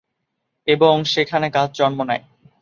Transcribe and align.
এবং 0.67 0.95
সেখানে 1.05 1.47
গাছ 1.49 1.69
জন্ম 1.73 1.99
নেয়। 2.03 2.23